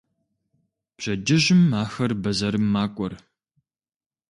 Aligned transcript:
Пщэдджыжьым 0.95 1.63
ахэр 1.81 2.11
бэзэрым 2.21 2.65
макӏуэр. 2.73 3.13